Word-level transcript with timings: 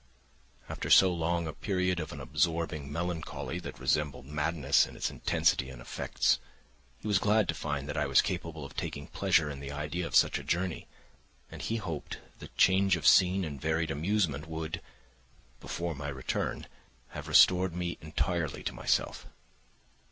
After 0.67 0.89
so 0.89 1.13
long 1.13 1.45
a 1.45 1.53
period 1.53 1.99
of 1.99 2.11
an 2.11 2.19
absorbing 2.19 2.91
melancholy 2.91 3.59
that 3.59 3.77
resembled 3.79 4.25
madness 4.25 4.87
in 4.87 4.95
its 4.95 5.11
intensity 5.11 5.69
and 5.69 5.79
effects, 5.79 6.39
he 6.97 7.07
was 7.07 7.19
glad 7.19 7.47
to 7.49 7.53
find 7.53 7.87
that 7.87 7.97
I 7.99 8.07
was 8.07 8.23
capable 8.23 8.65
of 8.65 8.75
taking 8.75 9.05
pleasure 9.05 9.47
in 9.51 9.59
the 9.59 9.71
idea 9.71 10.07
of 10.07 10.15
such 10.15 10.39
a 10.39 10.43
journey, 10.43 10.87
and 11.51 11.61
he 11.61 11.75
hoped 11.75 12.17
that 12.39 12.57
change 12.57 12.95
of 12.95 13.05
scene 13.05 13.45
and 13.45 13.61
varied 13.61 13.91
amusement 13.91 14.47
would, 14.47 14.81
before 15.59 15.93
my 15.93 16.07
return, 16.09 16.65
have 17.09 17.27
restored 17.27 17.75
me 17.75 17.99
entirely 18.01 18.63
to 18.63 18.73
myself. 18.73 19.27